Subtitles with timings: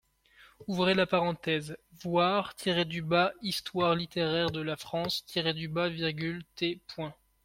[0.67, 0.95] (Voir
[2.55, 5.23] _Histoire littéraire de la France_,
[6.55, 6.81] t.